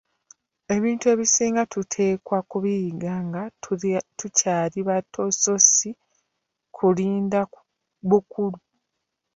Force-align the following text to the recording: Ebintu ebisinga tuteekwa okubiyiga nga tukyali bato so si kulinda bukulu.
Ebintu 0.75 1.05
ebisinga 1.13 1.61
tuteekwa 1.73 2.33
okubiyiga 2.43 3.13
nga 3.27 3.43
tukyali 4.19 4.79
bato 4.89 5.21
so 5.41 5.55
si 5.71 5.89
kulinda 6.75 7.41
bukulu. 8.09 8.59